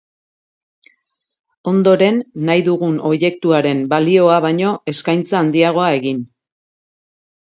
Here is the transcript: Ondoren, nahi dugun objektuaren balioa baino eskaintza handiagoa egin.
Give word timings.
Ondoren, 1.71 2.15
nahi 2.47 2.63
dugun 2.69 2.95
objektuaren 3.11 3.83
balioa 3.91 4.39
baino 4.47 4.71
eskaintza 4.93 5.39
handiagoa 5.43 5.91
egin. 6.01 6.25